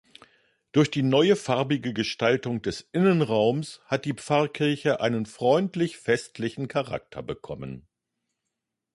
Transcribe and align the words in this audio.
Durch 0.71 0.89
die 0.89 1.03
neue 1.03 1.35
farbige 1.35 1.93
Gestaltung 1.93 2.63
des 2.63 2.81
Innenraums 2.91 3.81
hat 3.85 4.05
die 4.05 4.15
Pfarrkirche 4.15 4.99
einen 4.99 5.27
freundlich-festlichen 5.27 6.67
Charakter 6.67 7.21
bekommen. 7.21 7.87